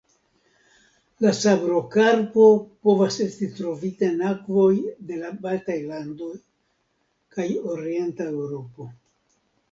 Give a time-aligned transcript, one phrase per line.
[1.23, 2.45] La sabrokarpo
[2.87, 4.69] povas esti trovita en akvoj
[5.09, 6.31] de la Baltaj landoj
[7.37, 8.89] kaj Orienta Eŭropo.